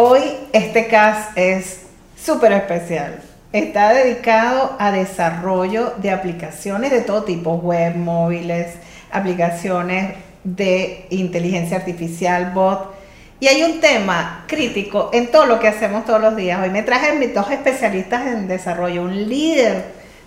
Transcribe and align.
Hoy 0.00 0.22
este 0.52 0.86
cast 0.86 1.36
es 1.36 1.80
súper 2.16 2.52
especial. 2.52 3.20
Está 3.52 3.92
dedicado 3.92 4.76
a 4.78 4.92
desarrollo 4.92 5.94
de 5.96 6.12
aplicaciones 6.12 6.92
de 6.92 7.00
todo 7.00 7.24
tipo, 7.24 7.54
web, 7.54 7.96
móviles, 7.96 8.74
aplicaciones 9.10 10.14
de 10.44 11.06
inteligencia 11.10 11.78
artificial, 11.78 12.52
bot. 12.54 12.94
Y 13.40 13.48
hay 13.48 13.64
un 13.64 13.80
tema 13.80 14.44
crítico 14.46 15.10
en 15.12 15.32
todo 15.32 15.46
lo 15.46 15.58
que 15.58 15.66
hacemos 15.66 16.04
todos 16.04 16.20
los 16.20 16.36
días. 16.36 16.62
Hoy 16.62 16.70
me 16.70 16.84
traje 16.84 17.16
mis 17.16 17.34
dos 17.34 17.50
especialistas 17.50 18.24
en 18.28 18.46
desarrollo, 18.46 19.02
un 19.02 19.28
líder 19.28 19.82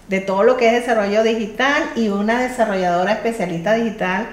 de 0.09 0.19
todo 0.19 0.43
lo 0.43 0.57
que 0.57 0.67
es 0.67 0.73
desarrollo 0.73 1.23
digital 1.23 1.91
y 1.95 2.09
una 2.09 2.41
desarrolladora 2.41 3.13
especialista 3.13 3.75
digital. 3.75 4.27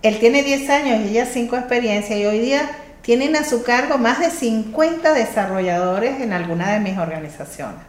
Él 0.00 0.18
tiene 0.20 0.42
10 0.42 0.70
años 0.70 1.00
y 1.04 1.10
ella 1.10 1.26
5 1.26 1.54
experiencias 1.54 2.18
y 2.18 2.24
hoy 2.24 2.38
día 2.38 2.70
tienen 3.02 3.36
a 3.36 3.44
su 3.44 3.62
cargo 3.62 3.98
más 3.98 4.20
de 4.20 4.30
50 4.30 5.12
desarrolladores 5.12 6.20
en 6.20 6.32
alguna 6.32 6.72
de 6.72 6.80
mis 6.80 6.98
organizaciones. 6.98 7.80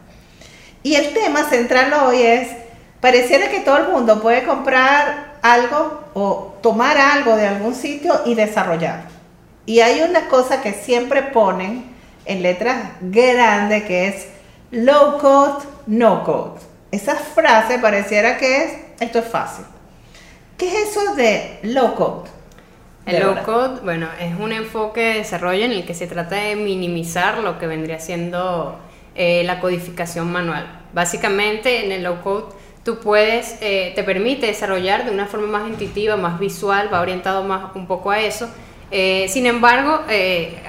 Y 0.82 0.94
el 0.94 1.12
tema 1.14 1.48
central 1.48 1.92
hoy 2.04 2.22
es, 2.22 2.48
pareciera 3.00 3.50
que 3.50 3.60
todo 3.60 3.76
el 3.78 3.88
mundo 3.88 4.20
puede 4.20 4.44
comprar 4.44 5.38
algo 5.42 6.04
o 6.14 6.54
tomar 6.62 6.96
algo 6.96 7.36
de 7.36 7.46
algún 7.46 7.74
sitio 7.74 8.22
y 8.24 8.34
desarrollar. 8.34 9.04
Y 9.66 9.80
hay 9.80 10.00
una 10.02 10.28
cosa 10.28 10.60
que 10.60 10.72
siempre 10.72 11.22
ponen 11.22 11.92
en 12.24 12.42
letras 12.42 12.92
grandes 13.00 13.84
que 13.84 14.08
es 14.08 14.26
low 14.70 15.18
code, 15.18 15.64
no 15.86 16.24
code. 16.24 16.60
Esa 16.90 17.14
frase 17.14 17.78
pareciera 17.78 18.38
que 18.38 18.64
es, 18.64 18.72
esto 19.00 19.20
es 19.20 19.26
fácil. 19.26 19.64
¿Qué 20.58 20.66
es 20.66 20.90
eso 20.90 21.14
de 21.14 21.60
low 21.62 21.94
code? 21.94 22.31
El 23.04 23.20
low 23.20 23.34
code, 23.44 23.80
bueno, 23.82 24.06
es 24.20 24.38
un 24.38 24.52
enfoque 24.52 25.00
de 25.00 25.14
desarrollo 25.14 25.64
en 25.64 25.72
el 25.72 25.84
que 25.84 25.94
se 25.94 26.06
trata 26.06 26.36
de 26.36 26.54
minimizar 26.54 27.38
lo 27.38 27.58
que 27.58 27.66
vendría 27.66 27.98
siendo 27.98 28.78
eh, 29.16 29.42
la 29.44 29.58
codificación 29.58 30.30
manual. 30.30 30.66
Básicamente, 30.92 31.84
en 31.84 31.90
el 31.90 32.04
low 32.04 32.20
code, 32.22 32.54
tú 32.84 33.00
puedes, 33.00 33.58
eh, 33.60 33.92
te 33.96 34.04
permite 34.04 34.46
desarrollar 34.46 35.04
de 35.04 35.10
una 35.10 35.26
forma 35.26 35.58
más 35.58 35.68
intuitiva, 35.68 36.16
más 36.16 36.38
visual, 36.38 36.90
va 36.92 37.00
orientado 37.00 37.42
más 37.42 37.74
un 37.74 37.86
poco 37.86 38.12
a 38.12 38.20
eso. 38.20 38.48
Eh, 38.92 39.26
sin 39.28 39.46
embargo, 39.46 40.02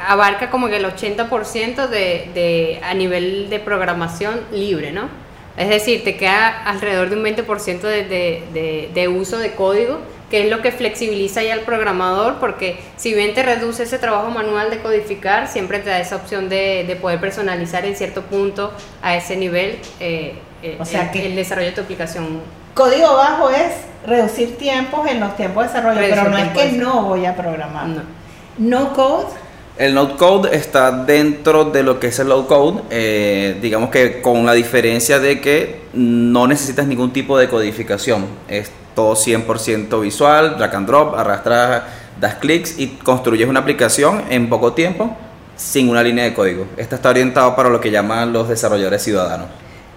abarca 0.07 0.49
como 0.49 0.69
que 0.69 0.77
el 0.77 0.85
80% 0.85 1.87
de, 1.87 2.29
de, 2.33 2.79
a 2.83 2.95
nivel 2.95 3.49
de 3.49 3.59
programación 3.59 4.41
libre, 4.51 4.91
¿no? 4.91 5.07
Es 5.55 5.69
decir, 5.69 6.03
te 6.03 6.17
queda 6.17 6.63
alrededor 6.63 7.09
de 7.09 7.17
un 7.17 7.23
20% 7.23 7.81
de, 7.81 8.03
de, 8.05 8.89
de 8.91 9.07
uso 9.07 9.37
de 9.37 9.51
código 9.51 9.99
que 10.33 10.45
es 10.45 10.49
lo 10.49 10.63
que 10.63 10.71
flexibiliza 10.71 11.43
ya 11.43 11.53
al 11.53 11.59
programador, 11.59 12.39
porque 12.39 12.79
si 12.97 13.13
bien 13.13 13.35
te 13.35 13.43
reduce 13.43 13.83
ese 13.83 13.99
trabajo 13.99 14.31
manual 14.31 14.71
de 14.71 14.79
codificar, 14.79 15.47
siempre 15.47 15.77
te 15.77 15.91
da 15.91 15.99
esa 15.99 16.15
opción 16.15 16.49
de, 16.49 16.97
poder 16.99 17.19
personalizar 17.19 17.85
en 17.85 17.95
cierto 17.95 18.23
punto 18.23 18.73
a 19.03 19.15
ese 19.15 19.37
nivel 19.37 19.77
eh, 19.99 20.33
eh, 20.63 20.75
o 20.79 20.85
sea 20.85 21.11
que 21.11 21.27
el 21.27 21.35
desarrollo 21.35 21.67
de 21.67 21.73
tu 21.73 21.81
aplicación. 21.81 22.41
Código 22.73 23.13
bajo 23.13 23.51
es 23.51 23.73
reducir 24.07 24.57
tiempos 24.57 25.07
en 25.07 25.19
los 25.19 25.35
tiempos 25.35 25.65
de 25.65 25.69
desarrollo, 25.69 25.99
pero 26.01 26.27
no 26.27 26.37
es 26.39 26.49
que 26.49 26.71
no 26.71 27.03
voy 27.03 27.27
a 27.27 27.35
programar. 27.35 27.85
No, 27.85 28.01
no 28.57 28.93
code. 28.93 29.27
El 29.75 29.95
no 29.95 30.17
code 30.17 30.55
está 30.55 30.91
dentro 30.91 31.65
de 31.65 31.81
lo 31.81 31.99
que 31.99 32.07
es 32.07 32.19
el 32.19 32.29
low 32.29 32.45
code, 32.45 32.83
eh, 32.91 33.57
digamos 33.59 33.89
que 33.89 34.21
con 34.21 34.45
la 34.45 34.53
diferencia 34.53 35.17
de 35.17 35.41
que 35.41 35.81
no 35.93 36.45
necesitas 36.45 36.85
ningún 36.85 37.11
tipo 37.11 37.39
de 37.39 37.49
codificación. 37.49 38.27
Es 38.47 38.69
todo 38.93 39.15
100% 39.15 39.99
visual, 39.99 40.57
drag 40.59 40.75
and 40.75 40.87
drop, 40.87 41.15
arrastras, 41.15 41.83
das 42.21 42.35
clics 42.35 42.77
y 42.77 42.87
construyes 43.03 43.49
una 43.49 43.61
aplicación 43.61 44.23
en 44.29 44.47
poco 44.47 44.73
tiempo 44.73 45.17
sin 45.55 45.89
una 45.89 46.03
línea 46.03 46.25
de 46.25 46.35
código. 46.35 46.67
Esta 46.77 46.97
está 46.97 47.09
orientado 47.09 47.55
para 47.55 47.69
lo 47.69 47.81
que 47.81 47.89
llaman 47.89 48.31
los 48.31 48.47
desarrolladores 48.47 49.01
ciudadanos. 49.01 49.47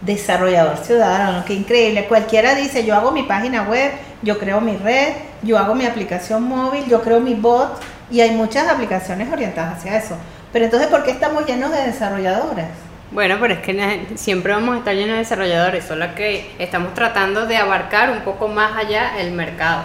Desarrollador 0.01 0.79
ciudadano, 0.79 1.45
qué 1.45 1.53
increíble. 1.53 2.07
Cualquiera 2.07 2.55
dice, 2.55 2.87
yo 2.87 2.95
hago 2.95 3.13
mi 3.13 3.25
página 3.25 3.65
web, 3.65 3.93
yo 4.23 4.39
creo 4.39 4.63
mi 4.63 4.77
red, 4.77 5.13
yo 5.43 5.59
hago 5.59 5.75
mi 5.75 5.85
aplicación 5.85 6.45
móvil, 6.45 6.87
yo 6.89 7.03
creo 7.03 7.21
mi 7.21 7.35
bot 7.35 7.79
y 8.11 8.21
hay 8.21 8.31
muchas 8.33 8.69
aplicaciones 8.69 9.33
orientadas 9.33 9.79
hacia 9.79 9.97
eso. 9.97 10.17
Pero 10.53 10.67
entonces, 10.67 10.89
¿por 10.89 11.05
qué 11.05 11.11
estamos 11.11 11.47
llenos 11.47 11.71
de 11.71 11.87
desarrolladores? 11.87 12.67
Bueno, 13.11 13.37
pero 13.41 13.55
es 13.55 13.61
que 13.61 14.07
siempre 14.17 14.53
vamos 14.53 14.75
a 14.75 14.79
estar 14.79 14.95
llenos 14.95 15.13
de 15.15 15.19
desarrolladores, 15.19 15.85
solo 15.85 16.15
que 16.15 16.55
estamos 16.59 16.95
tratando 16.95 17.47
de 17.47 17.57
abarcar 17.57 18.11
un 18.11 18.21
poco 18.21 18.49
más 18.49 18.77
allá 18.77 19.19
el 19.19 19.33
mercado. 19.33 19.85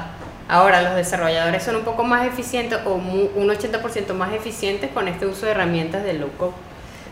Ahora, 0.50 0.82
los 0.82 0.96
desarrolladores 0.96 1.64
son 1.64 1.78
un 1.78 1.84
poco 1.84 2.04
más 2.04 2.26
eficientes 2.26 2.80
o 2.86 2.96
un 2.96 3.48
80% 3.48 4.14
más 4.14 4.34
eficientes 4.34 4.90
con 4.92 5.08
este 5.08 5.26
uso 5.26 5.46
de 5.46 5.52
herramientas 5.54 6.04
de 6.04 6.14
low 6.14 6.30
code. 6.38 6.52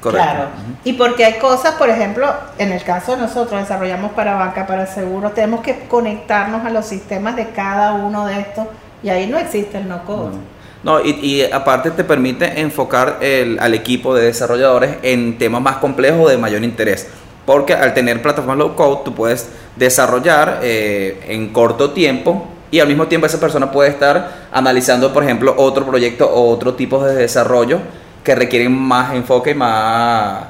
Claro. 0.02 0.48
Y 0.84 0.94
porque 0.94 1.26
hay 1.26 1.40
cosas, 1.40 1.76
por 1.76 1.90
ejemplo, 1.90 2.34
en 2.58 2.72
el 2.72 2.84
caso 2.84 3.16
de 3.16 3.22
nosotros 3.22 3.62
desarrollamos 3.62 4.12
para 4.14 4.36
banca, 4.36 4.66
para 4.66 4.86
seguro, 4.88 5.32
tenemos 5.32 5.62
que 5.62 5.88
conectarnos 5.88 6.66
a 6.66 6.70
los 6.70 6.86
sistemas 6.86 7.36
de 7.36 7.50
cada 7.50 7.94
uno 7.94 8.26
de 8.26 8.40
estos 8.40 8.68
y 9.04 9.10
ahí 9.10 9.28
no 9.28 9.38
existe 9.38 9.78
el 9.78 9.88
no 9.88 10.06
code. 10.06 10.38
No, 10.84 11.02
y, 11.02 11.44
aparte 11.52 11.92
te 11.92 12.04
permite 12.04 12.62
enfocar 12.62 13.18
el, 13.22 13.60
al 13.60 13.74
equipo 13.74 14.16
de 14.16 14.26
desarrolladores 14.26 14.96
en 15.04 15.38
temas 15.38 15.62
más 15.62 15.78
complejos 15.78 16.32
de 16.32 16.38
mayor 16.38 16.64
interés. 16.64 17.08
Porque 17.46 17.74
al 17.74 17.94
tener 17.94 18.22
plataformas 18.22 18.58
low 18.58 18.76
code, 18.76 19.02
tú 19.04 19.14
puedes 19.14 19.50
desarrollar 19.76 20.60
eh, 20.62 21.20
en 21.28 21.50
corto 21.50 21.92
tiempo 21.92 22.48
y 22.72 22.80
al 22.80 22.88
mismo 22.88 23.08
tiempo 23.08 23.26
esa 23.26 23.40
persona 23.40 23.72
puede 23.72 23.90
estar 23.90 24.48
analizando, 24.52 25.12
por 25.12 25.24
ejemplo, 25.24 25.56
otro 25.58 25.86
proyecto 25.86 26.30
o 26.30 26.50
otro 26.50 26.76
tipo 26.76 27.04
de 27.04 27.16
desarrollo 27.16 27.80
que 28.24 28.36
requieren 28.36 28.72
más 28.72 29.14
enfoque 29.14 29.52
y 29.52 29.56
más, 29.56 30.46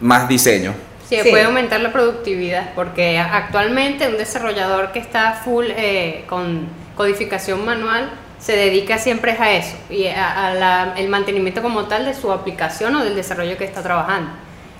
más 0.00 0.28
diseño. 0.28 0.74
Sí, 1.08 1.16
puede 1.30 1.44
aumentar 1.44 1.80
la 1.80 1.92
productividad, 1.92 2.74
porque 2.74 3.18
actualmente 3.18 4.08
un 4.08 4.18
desarrollador 4.18 4.92
que 4.92 4.98
está 4.98 5.34
full 5.34 5.66
eh, 5.68 6.24
con 6.28 6.66
codificación 6.96 7.64
manual 7.64 8.10
se 8.38 8.56
dedica 8.56 8.98
siempre 8.98 9.32
a 9.32 9.56
eso 9.56 9.76
y 9.90 10.06
a, 10.06 10.94
el 10.96 11.08
mantenimiento 11.08 11.62
como 11.62 11.86
tal 11.86 12.04
de 12.04 12.14
su 12.14 12.32
aplicación 12.32 12.94
o 12.96 13.04
del 13.04 13.14
desarrollo 13.14 13.56
que 13.56 13.64
está 13.64 13.82
trabajando. 13.82 14.30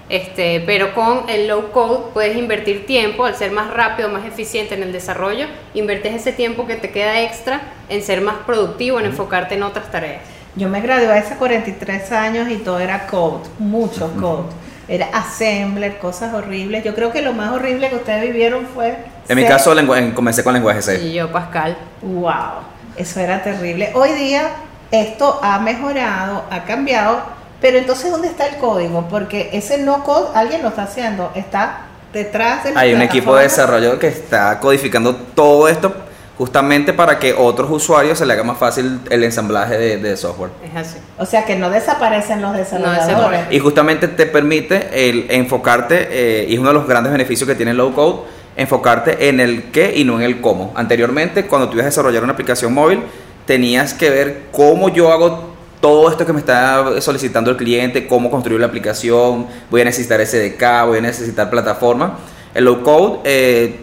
Este, 0.09 0.63
pero 0.65 0.95
con 0.95 1.29
el 1.29 1.49
low 1.49 1.73
code 1.73 2.13
puedes 2.15 2.37
invertir 2.37 2.87
tiempo, 2.87 3.25
al 3.25 3.35
ser 3.35 3.51
más 3.51 3.73
rápido, 3.73 4.09
más 4.09 4.25
eficiente 4.25 4.75
en 4.77 4.85
el 4.85 4.93
desarrollo, 4.93 5.47
invertes 5.75 6.15
ese 6.15 6.33
tiempo 6.33 6.67
que 6.67 6.77
te 6.77 6.91
queda 6.91 7.23
extra 7.23 7.61
en 7.89 8.03
ser 8.03 8.21
más 8.21 8.37
productivo, 8.47 9.01
en 9.01 9.07
enfocarte 9.07 9.57
en 9.57 9.65
otras 9.65 9.91
tareas. 9.91 10.23
Yo 10.55 10.69
me 10.69 10.81
gradué 10.81 11.13
hace 11.13 11.35
43 11.35 12.13
años 12.13 12.49
y 12.49 12.57
todo 12.57 12.79
era 12.79 13.07
code, 13.09 13.49
mucho 13.59 14.13
code. 14.19 14.49
Era 14.89 15.07
assembler, 15.13 15.99
cosas 15.99 16.33
horribles. 16.33 16.85
Yo 16.85 16.95
creo 16.95 17.11
que 17.11 17.21
lo 17.21 17.33
más 17.33 17.51
horrible 17.51 17.91
que 17.91 17.97
ustedes 17.97 18.23
vivieron 18.23 18.67
fue... 18.67 18.97
En 19.29 19.37
mi 19.37 19.45
caso, 19.45 19.75
comencé 20.15 20.45
con 20.45 20.55
lenguaje 20.55 20.81
C. 20.81 21.03
Y 21.03 21.15
yo, 21.15 21.33
Pascal. 21.33 21.77
¡Wow! 22.01 22.76
Eso 22.97 23.21
era 23.21 23.43
terrible. 23.43 23.91
Hoy 23.95 24.13
día 24.13 24.49
esto 24.91 25.41
ha 25.43 25.59
mejorado, 25.59 26.45
ha 26.51 26.65
cambiado, 26.65 27.21
pero 27.61 27.79
entonces 27.79 28.11
¿dónde 28.11 28.29
está 28.29 28.47
el 28.47 28.57
código? 28.57 29.07
Porque 29.09 29.51
ese 29.53 29.79
no 29.79 30.05
code 30.05 30.29
alguien 30.35 30.63
lo 30.63 30.69
está 30.69 30.85
haciendo, 30.85 31.33
está 31.35 31.87
detrás 32.13 32.65
del 32.65 32.77
Hay 32.77 32.95
un 32.95 33.03
equipo 33.03 33.37
de 33.37 33.45
desarrollo 33.45 33.99
que 33.99 34.09
está 34.09 34.59
codificando 34.61 35.15
todo 35.15 35.69
esto 35.69 35.95
justamente 36.39 36.93
para 36.93 37.19
que 37.19 37.33
otros 37.33 37.71
usuarios 37.71 38.19
se 38.19 38.27
le 38.27 38.33
haga 38.35 38.43
más 38.43 38.59
fácil 38.59 39.01
el 39.09 39.25
ensamblaje 39.25 39.97
de, 39.97 40.17
software. 40.17 40.51
Es 40.63 40.77
así. 40.77 40.99
O 41.19 41.25
sea 41.25 41.45
que 41.45 41.57
no 41.57 41.71
desaparecen 41.71 42.43
los 42.43 42.55
desarrolladores. 42.55 43.41
y 43.51 43.59
justamente 43.59 44.09
te 44.09 44.27
permite 44.27 45.09
el 45.09 45.27
enfocarte, 45.31 46.09
eh, 46.11 46.47
y 46.49 46.55
es 46.55 46.59
uno 46.59 46.69
de 46.69 46.75
los 46.75 46.87
grandes 46.87 47.13
beneficios 47.13 47.49
que 47.49 47.55
tiene 47.55 47.71
el 47.71 47.79
low 47.79 47.95
code, 47.95 48.29
enfocarte 48.57 49.29
en 49.29 49.41
el 49.41 49.65
qué 49.65 49.93
y 49.97 50.05
no 50.05 50.17
en 50.17 50.23
el 50.23 50.41
cómo. 50.41 50.73
Anteriormente, 50.75 51.47
cuando 51.47 51.69
tú 51.69 51.75
ibas 51.75 51.85
a 51.85 51.89
desarrollar 51.89 52.25
una 52.25 52.33
aplicación 52.33 52.73
móvil, 52.73 53.01
tenías 53.47 53.95
que 53.95 54.11
ver 54.11 54.43
cómo 54.51 54.89
yo 54.89 55.13
hago 55.13 55.55
todo 55.81 56.11
esto 56.11 56.27
que 56.27 56.33
me 56.33 56.41
está 56.41 57.01
solicitando 57.01 57.51
el 57.51 57.57
cliente, 57.57 58.07
cómo 58.07 58.31
construir 58.31 58.61
la 58.61 58.67
aplicación, 58.67 59.47
voy 59.71 59.83
a 59.83 59.85
necesitar 59.85 60.25
SDK, 60.25 60.87
voy 60.87 60.99
a 60.99 61.03
necesitar 61.03 61.51
plataforma. 61.51 62.19
El 62.55 62.65
low 62.65 62.83
code 62.83 63.21
eh, 63.25 63.77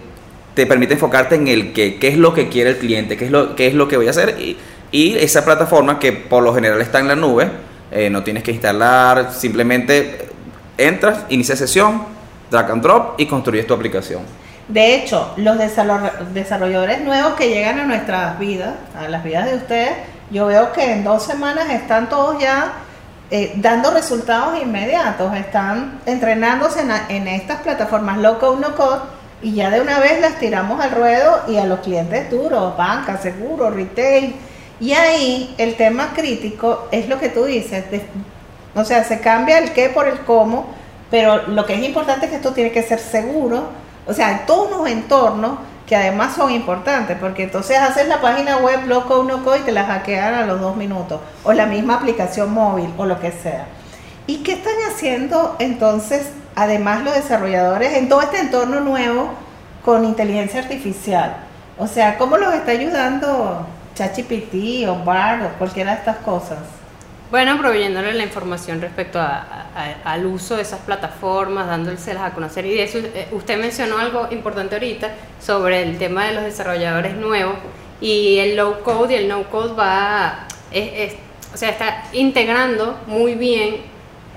te 0.54 0.66
permite 0.66 0.94
enfocarte 0.96 1.36
en 1.36 1.48
el 1.48 1.74
qué, 1.74 2.00
qué 2.00 2.10
es 2.10 2.18
lo 2.18 2.34
que 2.34 2.50
quiere 2.50 2.72
el 2.72 2.78
cliente, 2.78 3.16
qué 3.18 3.26
es 3.26 3.32
lo, 3.32 3.56
qué 3.56 3.68
es 3.68 3.74
lo 3.74 3.88
que 3.88 3.98
voy 3.98 4.08
a 4.08 4.10
hacer 4.10 4.38
y, 4.40 4.58
esa 4.96 5.44
plataforma 5.44 5.98
que 5.98 6.12
por 6.12 6.44
lo 6.44 6.54
general 6.54 6.80
está 6.80 7.00
en 7.00 7.08
la 7.08 7.16
nube, 7.16 7.50
eh, 7.92 8.12
no 8.12 8.22
tienes 8.22 8.44
que 8.44 8.52
instalar, 8.52 9.34
simplemente 9.34 10.28
entras, 10.78 11.26
inicia 11.30 11.56
sesión, 11.56 12.04
drag 12.52 12.70
and 12.70 12.84
drop 12.84 13.20
y 13.20 13.26
construyes 13.26 13.66
tu 13.66 13.74
aplicación. 13.74 14.22
De 14.68 14.96
hecho, 14.96 15.34
los 15.38 15.58
desarrolladores 15.58 17.02
nuevos 17.02 17.34
que 17.34 17.50
llegan 17.50 17.80
a 17.80 17.86
nuestras 17.86 18.40
vidas, 18.40 18.74
a 18.98 19.08
las 19.10 19.24
vidas 19.24 19.46
de 19.46 19.56
ustedes, 19.58 19.92
yo 20.32 20.48
veo 20.48 20.72
que 20.72 20.94
en 20.94 21.04
dos 21.04 21.24
semanas 21.24 21.70
están 21.70 22.10
todos 22.10 22.40
ya 22.40 22.74
eh, 23.36 23.54
dando 23.56 23.92
resultados 23.92 24.62
inmediatos, 24.62 25.36
están 25.36 26.00
entrenándose 26.06 26.82
en, 27.10 27.28
estas 27.28 27.62
plataformas 27.62 28.20
low 28.20 28.38
code, 28.38 28.62
no 28.62 28.76
code, 28.76 29.02
y 29.42 29.54
ya 29.54 29.70
de 29.70 29.82
una 29.82 30.00
vez 30.00 30.22
las 30.22 30.40
tiramos 30.40 30.80
al 30.80 30.92
ruedo 30.92 31.42
y 31.48 31.58
a 31.58 31.66
los 31.66 31.80
clientes 31.80 32.30
duros, 32.30 32.78
banca, 32.78 33.18
seguro, 33.18 33.70
retail. 33.70 34.36
Y 34.80 34.94
ahí 34.94 35.56
el 35.58 35.76
tema 35.76 36.12
crítico 36.16 36.88
es 36.92 37.10
lo 37.10 37.20
que 37.20 37.30
tú 37.30 37.46
dices, 37.46 37.86
O 38.76 38.86
sea, 38.86 39.04
se 39.04 39.20
cambia 39.20 39.58
el 39.58 39.72
qué 39.72 39.90
por 39.90 40.08
el 40.08 40.20
cómo, 40.20 40.68
pero 41.10 41.48
lo 41.48 41.66
que 41.66 41.74
es 41.74 41.84
importante 41.84 42.26
es 42.26 42.32
que 42.32 42.38
esto 42.38 42.54
tiene 42.54 42.72
que 42.72 42.84
ser 42.84 43.00
seguro. 43.00 43.70
O 44.06 44.14
sea, 44.14 44.28
hay 44.28 44.42
todos 44.46 44.72
unos 44.72 44.88
entornos 44.90 45.60
que 45.88 45.96
además 45.96 46.36
son 46.36 46.52
importantes, 46.52 47.18
porque 47.20 47.44
entonces 47.44 47.78
haces 47.78 48.08
la 48.08 48.22
página 48.22 48.58
web 48.58 48.86
loco 48.88 49.24
no 49.24 49.44
co 49.44 49.56
y 49.56 49.60
te 49.60 49.72
la 49.72 49.86
hackean 49.86 50.34
a 50.34 50.46
los 50.46 50.62
dos 50.62 50.76
minutos, 50.76 51.20
o 51.44 51.54
la 51.54 51.66
misma 51.66 51.96
aplicación 51.96 52.54
móvil, 52.54 52.90
o 52.98 53.06
lo 53.06 53.20
que 53.20 53.32
sea. 53.32 53.66
¿Y 54.26 54.38
qué 54.38 54.54
están 54.54 54.74
haciendo 54.90 55.56
entonces, 55.60 56.30
además 56.56 57.04
los 57.04 57.14
desarrolladores, 57.14 57.94
en 57.94 58.08
todo 58.08 58.22
este 58.22 58.40
entorno 58.40 58.80
nuevo 58.80 59.30
con 59.84 60.06
inteligencia 60.06 60.62
artificial? 60.62 61.36
O 61.78 61.88
sea, 61.88 62.18
¿cómo 62.18 62.38
los 62.38 62.54
está 62.54 62.72
ayudando 62.72 63.66
ChatGPT 63.96 64.88
o 64.88 65.04
BARD 65.04 65.46
o 65.46 65.50
cualquiera 65.58 65.92
de 65.92 65.98
estas 65.98 66.18
cosas? 66.18 66.60
Bueno, 67.32 67.58
proveyéndole 67.58 68.14
la 68.14 68.24
información 68.24 68.80
respecto 68.80 69.20
al 69.20 70.26
uso 70.26 70.56
de 70.56 70.62
esas 70.62 70.82
plataformas, 70.82 71.68
dándoselas 71.68 72.24
a 72.24 72.34
conocer. 72.34 72.66
Y 72.66 72.80
eso, 72.80 73.00
eh, 73.00 73.28
usted 73.32 73.60
mencionó 73.60 73.98
algo 73.98 74.28
importante 74.30 74.76
ahorita 74.76 75.10
sobre 75.42 75.82
el 75.82 75.98
tema 75.98 76.28
de 76.28 76.36
los 76.36 76.44
desarrolladores 76.44 77.16
nuevos 77.16 77.56
y 78.00 78.38
el 78.38 78.56
low 78.56 78.82
code 78.84 79.14
y 79.14 79.18
el 79.18 79.28
no 79.28 79.50
code 79.50 79.74
va, 79.74 80.48
o 81.54 81.58
sea, 81.58 81.70
está 81.70 82.04
integrando 82.14 83.00
muy 83.08 83.36
bien 83.36 83.78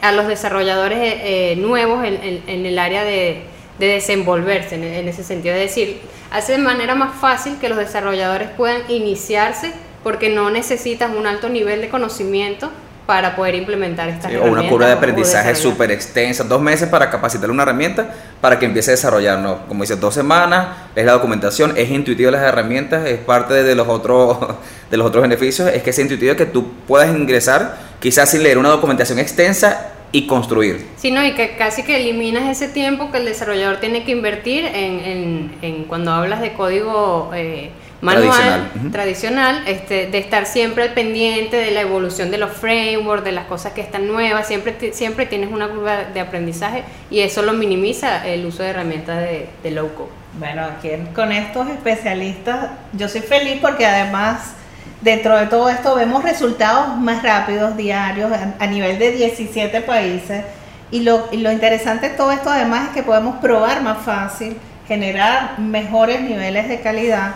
a 0.02 0.12
los 0.12 0.28
desarrolladores 0.28 0.98
eh, 0.98 1.52
eh, 1.52 1.56
nuevos 1.56 2.04
en, 2.04 2.66
el 2.66 2.78
área 2.78 3.04
de, 3.04 3.42
desenvolverse, 3.78 4.76
en, 4.76 4.84
en 4.84 5.08
ese 5.08 5.22
sentido. 5.24 5.54
Es 5.54 5.62
decir, 5.62 6.00
hace 6.30 6.52
de 6.52 6.58
manera 6.58 6.94
más 6.94 7.14
fácil 7.16 7.58
que 7.58 7.68
los 7.68 7.78
desarrolladores 7.78 8.48
puedan 8.50 8.90
iniciarse 8.90 9.72
porque 10.06 10.28
no 10.28 10.50
necesitas 10.50 11.10
un 11.10 11.26
alto 11.26 11.48
nivel 11.48 11.80
de 11.80 11.88
conocimiento 11.88 12.70
para 13.06 13.34
poder 13.34 13.56
implementar 13.56 14.08
esta 14.08 14.28
sí, 14.28 14.36
O 14.36 14.44
una 14.44 14.68
curva 14.68 14.86
de 14.86 14.92
aprendizaje 14.92 15.56
súper 15.56 15.90
extensa, 15.90 16.44
dos 16.44 16.62
meses 16.62 16.88
para 16.88 17.10
capacitar 17.10 17.50
una 17.50 17.64
herramienta 17.64 18.14
para 18.40 18.56
que 18.56 18.66
empiece 18.66 18.92
a 18.92 18.94
desarrollar, 18.94 19.40
¿no? 19.40 19.66
Como 19.66 19.82
dices, 19.82 19.98
dos 19.98 20.14
semanas, 20.14 20.68
es 20.94 21.04
la 21.04 21.10
documentación, 21.10 21.72
es 21.76 21.90
intuitivo 21.90 22.30
las 22.30 22.42
herramientas, 22.42 23.04
es 23.04 23.18
parte 23.18 23.64
de 23.64 23.74
los 23.74 23.88
otros, 23.88 24.38
de 24.92 24.96
los 24.96 25.08
otros 25.08 25.22
beneficios, 25.22 25.68
es 25.74 25.82
que 25.82 25.90
es 25.90 25.98
intuitivo 25.98 26.36
que 26.36 26.46
tú 26.46 26.70
puedas 26.86 27.10
ingresar 27.10 27.76
quizás 27.98 28.30
sin 28.30 28.44
leer 28.44 28.58
una 28.58 28.68
documentación 28.68 29.18
extensa 29.18 29.88
y 30.12 30.28
construir. 30.28 30.86
Sí, 30.98 31.10
no, 31.10 31.24
y 31.24 31.34
que 31.34 31.56
casi 31.56 31.82
que 31.82 31.96
eliminas 31.96 32.48
ese 32.48 32.68
tiempo 32.72 33.10
que 33.10 33.18
el 33.18 33.24
desarrollador 33.24 33.78
tiene 33.80 34.04
que 34.04 34.12
invertir 34.12 34.66
en, 34.66 35.00
en, 35.00 35.54
en 35.62 35.84
cuando 35.86 36.12
hablas 36.12 36.40
de 36.42 36.52
código... 36.52 37.32
Eh, 37.34 37.72
manual, 38.06 38.70
tradicional, 38.92 39.64
este, 39.66 40.06
de 40.06 40.18
estar 40.18 40.46
siempre 40.46 40.84
al 40.84 40.94
pendiente 40.94 41.56
de 41.56 41.72
la 41.72 41.80
evolución 41.80 42.30
de 42.30 42.38
los 42.38 42.52
frameworks, 42.52 43.24
de 43.24 43.32
las 43.32 43.46
cosas 43.46 43.72
que 43.72 43.80
están 43.80 44.06
nuevas, 44.06 44.46
siempre, 44.46 44.92
siempre 44.92 45.26
tienes 45.26 45.50
una 45.50 45.68
curva 45.68 46.04
de 46.04 46.20
aprendizaje 46.20 46.84
y 47.10 47.20
eso 47.20 47.42
lo 47.42 47.52
minimiza 47.52 48.26
el 48.26 48.46
uso 48.46 48.62
de 48.62 48.70
herramientas 48.70 49.18
de, 49.20 49.48
de 49.62 49.70
low 49.72 49.92
code. 49.94 50.10
Bueno, 50.38 50.64
aquí 50.64 50.90
con 51.14 51.32
estos 51.32 51.68
especialistas 51.68 52.70
yo 52.92 53.08
soy 53.08 53.22
feliz 53.22 53.58
porque 53.60 53.86
además 53.86 54.52
dentro 55.00 55.36
de 55.36 55.46
todo 55.46 55.68
esto 55.68 55.94
vemos 55.94 56.22
resultados 56.22 56.96
más 56.98 57.22
rápidos, 57.22 57.76
diarios, 57.76 58.30
a, 58.58 58.66
nivel 58.66 58.98
de 58.98 59.12
17 59.12 59.80
países. 59.80 60.44
Y 60.90 61.00
lo, 61.00 61.28
y 61.32 61.38
lo 61.38 61.50
interesante 61.50 62.10
de 62.10 62.14
todo 62.14 62.30
esto 62.30 62.50
además 62.50 62.88
es 62.88 62.94
que 62.94 63.02
podemos 63.02 63.36
probar 63.36 63.82
más 63.82 63.98
fácil, 64.04 64.56
generar 64.86 65.58
mejores 65.58 66.20
niveles 66.20 66.68
de 66.68 66.80
calidad 66.80 67.34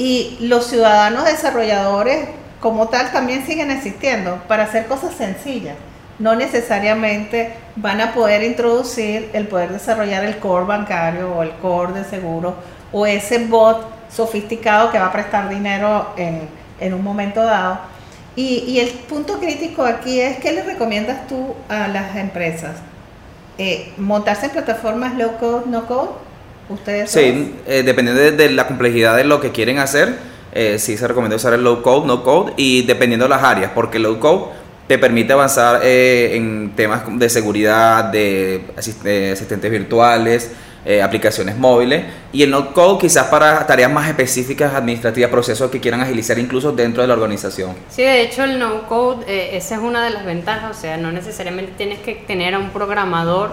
y 0.00 0.38
los 0.40 0.66
ciudadanos 0.68 1.26
desarrolladores 1.26 2.26
como 2.58 2.88
tal 2.88 3.12
también 3.12 3.44
siguen 3.44 3.70
existiendo 3.70 4.36
para 4.48 4.62
hacer 4.62 4.86
cosas 4.86 5.14
sencillas. 5.14 5.76
No 6.18 6.34
necesariamente 6.34 7.52
van 7.76 8.00
a 8.00 8.14
poder 8.14 8.42
introducir 8.42 9.28
el 9.34 9.46
poder 9.46 9.70
desarrollar 9.70 10.24
el 10.24 10.38
core 10.38 10.64
bancario 10.64 11.30
o 11.34 11.42
el 11.42 11.50
core 11.56 11.92
de 11.92 12.04
seguro 12.04 12.54
o 12.92 13.04
ese 13.04 13.44
bot 13.44 13.86
sofisticado 14.10 14.90
que 14.90 14.98
va 14.98 15.08
a 15.08 15.12
prestar 15.12 15.50
dinero 15.50 16.14
en, 16.16 16.94
un 16.94 17.04
momento 17.04 17.44
dado. 17.44 17.80
Y, 18.34 18.64
y, 18.66 18.80
el 18.80 18.88
punto 18.88 19.38
crítico 19.38 19.84
aquí 19.84 20.18
es, 20.18 20.38
¿qué 20.38 20.52
le 20.52 20.62
recomiendas 20.62 21.26
tú 21.26 21.54
a 21.68 21.88
las 21.88 22.16
empresas? 22.16 22.76
Eh, 23.58 23.92
¿Montarse 23.98 24.46
en 24.46 24.52
plataformas 24.52 25.14
low 25.18 25.36
code, 25.38 25.66
no 25.66 25.86
code? 25.86 26.29
Sí, 27.06 27.54
eh, 27.66 27.82
dependiendo 27.84 28.22
de, 28.22 28.50
la 28.50 28.66
complejidad 28.66 29.16
de 29.16 29.24
lo 29.24 29.40
que 29.40 29.50
quieren 29.50 29.78
hacer, 29.78 30.14
eh, 30.52 30.78
sí 30.78 30.96
se 30.96 31.06
recomienda 31.06 31.36
usar 31.36 31.52
el 31.52 31.62
low 31.62 31.82
code, 31.82 32.06
no 32.06 32.22
code 32.22 32.52
y 32.56 32.82
dependiendo 32.82 33.26
de 33.26 33.30
las 33.30 33.42
áreas, 33.42 33.72
porque 33.74 33.98
el 33.98 34.04
low 34.04 34.18
code 34.18 34.52
te 34.86 34.98
permite 34.98 35.32
avanzar 35.32 35.80
eh, 35.84 36.36
en 36.36 36.72
temas 36.74 37.02
de 37.08 37.28
seguridad, 37.28 38.04
de, 38.04 38.64
asistentes 38.76 39.70
virtuales, 39.70 40.50
aplicaciones 41.04 41.58
móviles 41.58 42.04
y 42.32 42.42
el 42.42 42.50
no 42.50 42.72
code 42.72 43.00
quizás 43.00 43.26
para 43.26 43.66
tareas 43.66 43.92
más 43.92 44.08
específicas, 44.08 44.74
administrativas, 44.74 45.30
procesos 45.30 45.70
que 45.70 45.78
quieran 45.78 46.00
agilizar 46.00 46.38
incluso 46.38 46.72
dentro 46.72 47.02
de 47.02 47.06
la 47.06 47.14
organización. 47.14 47.74
Sí, 47.90 48.02
de 48.02 48.22
hecho 48.22 48.44
el 48.44 48.58
no 48.58 48.88
code, 48.88 49.56
esa 49.56 49.74
es 49.74 49.80
una 49.80 50.02
de 50.02 50.10
las 50.10 50.24
ventajas, 50.24 50.76
o 50.76 50.80
sea, 50.80 50.96
no 50.96 51.12
necesariamente 51.12 51.72
tienes 51.76 51.98
que 51.98 52.14
tener 52.14 52.54
a 52.54 52.58
un 52.58 52.70
programador 52.70 53.50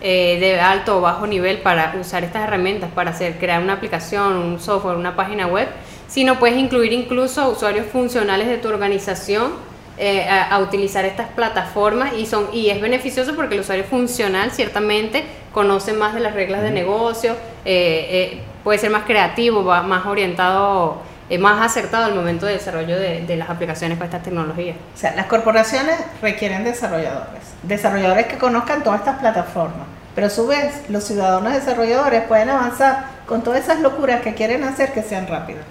eh, 0.00 0.38
de 0.38 0.60
alto 0.60 0.98
o 0.98 1.00
bajo 1.00 1.26
nivel 1.26 1.58
para 1.58 1.94
usar 2.00 2.22
estas 2.22 2.44
herramientas 2.44 2.90
para 2.94 3.10
hacer 3.10 3.38
crear 3.38 3.62
una 3.62 3.74
aplicación, 3.74 4.36
un 4.36 4.60
software, 4.60 4.96
una 4.96 5.16
página 5.16 5.46
web, 5.46 5.68
sino 6.06 6.38
puedes 6.38 6.56
incluir 6.56 6.92
incluso 6.92 7.48
usuarios 7.50 7.86
funcionales 7.86 8.46
de 8.46 8.58
tu 8.58 8.68
organización 8.68 9.52
eh, 9.98 10.28
a, 10.28 10.56
utilizar 10.60 11.04
estas 11.04 11.28
plataformas 11.30 12.12
y 12.16 12.26
son 12.26 12.46
y 12.52 12.70
es 12.70 12.80
beneficioso 12.80 13.34
porque 13.34 13.56
el 13.56 13.62
usuario 13.62 13.84
funcional 13.84 14.52
ciertamente 14.52 15.24
conoce 15.52 15.92
más 15.92 16.14
de 16.14 16.20
las 16.20 16.34
reglas 16.34 16.62
de 16.62 16.70
negocio, 16.70 17.34
eh, 17.64 18.40
puede 18.62 18.78
ser 18.78 18.90
más 18.90 19.02
creativo, 19.02 19.62
más 19.62 20.06
orientado 20.06 20.98
más 21.36 21.60
acertado 21.64 22.06
al 22.06 22.14
momento 22.14 22.46
de 22.46 22.54
desarrollo 22.54 22.98
de, 22.98 23.26
de, 23.26 23.36
las 23.36 23.50
aplicaciones 23.50 23.98
para 23.98 24.06
estas 24.06 24.22
tecnologías. 24.22 24.76
O 24.94 24.98
sea, 24.98 25.14
las 25.14 25.26
corporaciones 25.26 25.96
requieren 26.22 26.64
desarrolladores, 26.64 27.42
desarrolladores 27.64 28.26
que 28.26 28.38
conozcan 28.38 28.82
todas 28.82 29.00
estas 29.00 29.18
plataformas, 29.18 29.86
pero 30.14 30.28
a 30.28 30.30
su 30.30 30.46
vez 30.46 30.88
los 30.88 31.04
ciudadanos 31.04 31.52
desarrolladores 31.52 32.22
pueden 32.22 32.48
avanzar 32.48 33.04
con 33.26 33.42
todas 33.42 33.60
esas 33.60 33.80
locuras 33.80 34.22
que 34.22 34.34
quieren 34.34 34.64
hacer 34.64 34.92
que 34.92 35.02
sean 35.02 35.26
rápidas. 35.26 35.64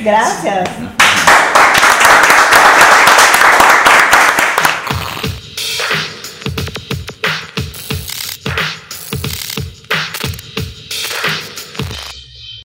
Gracias. 0.00 0.70